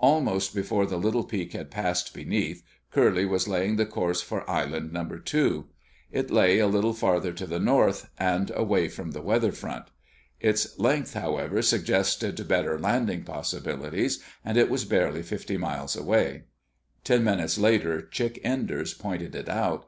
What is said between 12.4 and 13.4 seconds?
better landing